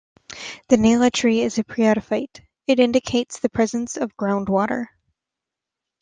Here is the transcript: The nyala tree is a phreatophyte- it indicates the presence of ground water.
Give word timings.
The 0.69 0.77
nyala 0.77 1.11
tree 1.11 1.41
is 1.41 1.59
a 1.59 1.63
phreatophyte- 1.63 2.39
it 2.65 2.79
indicates 2.79 3.39
the 3.39 3.49
presence 3.49 3.97
of 3.97 4.17
ground 4.17 4.49
water. 4.49 4.89